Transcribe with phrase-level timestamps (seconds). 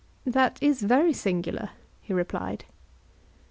[0.25, 1.69] That is very singular,
[2.01, 2.65] he replied.